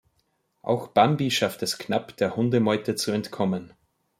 Auch 0.63 0.87
Bambi 0.87 1.29
schafft 1.29 1.61
es 1.61 1.77
knapp, 1.77 2.17
der 2.17 2.35
Hundemeute 2.35 2.95
zu 2.95 3.11
entkommen. 3.11 3.71